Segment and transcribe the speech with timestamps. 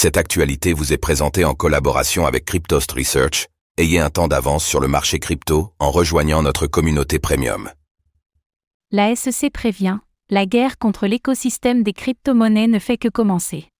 [0.00, 3.48] Cette actualité vous est présentée en collaboration avec Cryptost Research.
[3.78, 7.68] Ayez un temps d'avance sur le marché crypto en rejoignant notre communauté premium.
[8.92, 9.98] La SEC prévient,
[10.30, 13.70] la guerre contre l'écosystème des crypto-monnaies ne fait que commencer.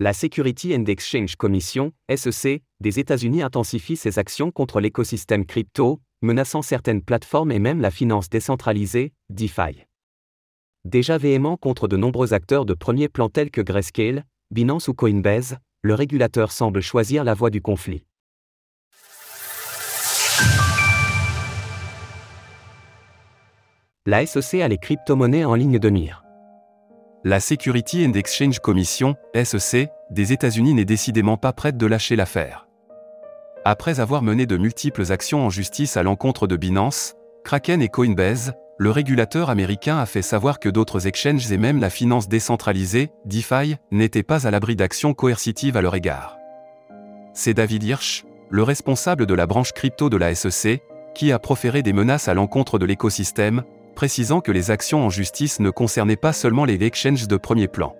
[0.00, 6.62] La Security and Exchange Commission, SEC, des États-Unis intensifie ses actions contre l'écosystème crypto, menaçant
[6.62, 9.86] certaines plateformes et même la finance décentralisée, DeFi.
[10.84, 15.58] Déjà véhément contre de nombreux acteurs de premier plan tels que Grayscale, Binance ou Coinbase,
[15.82, 18.04] le régulateur semble choisir la voie du conflit.
[24.06, 26.24] La SEC a les crypto-monnaies en ligne de mire.
[27.22, 32.66] La Security and Exchange Commission, SEC, des États-Unis n'est décidément pas prête de lâcher l'affaire.
[33.64, 38.54] Après avoir mené de multiples actions en justice à l'encontre de Binance, Kraken et Coinbase,
[38.80, 43.76] le régulateur américain a fait savoir que d'autres exchanges et même la finance décentralisée, DeFi,
[43.90, 46.38] n'étaient pas à l'abri d'actions coercitives à leur égard.
[47.34, 50.80] C'est David Hirsch, le responsable de la branche crypto de la SEC,
[51.14, 55.60] qui a proféré des menaces à l'encontre de l'écosystème, précisant que les actions en justice
[55.60, 57.94] ne concernaient pas seulement les exchanges de premier plan.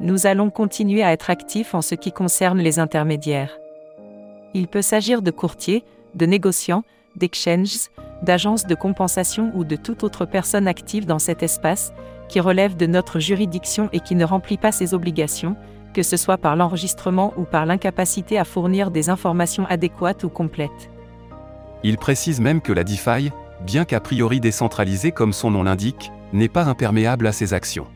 [0.00, 3.58] Nous allons continuer à être actifs en ce qui concerne les intermédiaires.
[4.52, 5.82] Il peut s'agir de courtiers,
[6.14, 6.84] de négociants,
[7.16, 7.90] d'exchanges,
[8.22, 11.92] d'agences de compensation ou de toute autre personne active dans cet espace,
[12.28, 15.56] qui relève de notre juridiction et qui ne remplit pas ses obligations,
[15.94, 20.90] que ce soit par l'enregistrement ou par l'incapacité à fournir des informations adéquates ou complètes.
[21.82, 23.30] Il précise même que la DeFi,
[23.64, 27.86] bien qu'a priori décentralisée comme son nom l'indique, n'est pas imperméable à ces actions.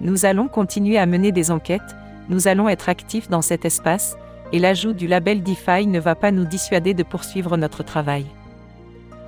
[0.00, 1.96] Nous allons continuer à mener des enquêtes,
[2.28, 4.16] nous allons être actifs dans cet espace,
[4.52, 8.26] et l'ajout du label DeFi ne va pas nous dissuader de poursuivre notre travail.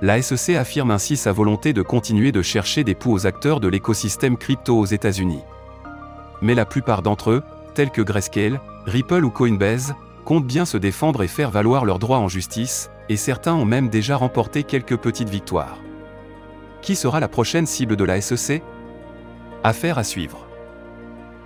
[0.01, 3.67] La SEC affirme ainsi sa volonté de continuer de chercher des poux aux acteurs de
[3.67, 5.41] l'écosystème crypto aux États-Unis.
[6.41, 11.23] Mais la plupart d'entre eux, tels que Grayscale, Ripple ou Coinbase, comptent bien se défendre
[11.23, 15.29] et faire valoir leurs droits en justice, et certains ont même déjà remporté quelques petites
[15.29, 15.79] victoires.
[16.81, 18.61] Qui sera la prochaine cible de la SEC
[19.63, 20.45] Affaire à suivre.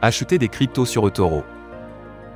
[0.01, 1.43] Achetez des cryptos sur eToro.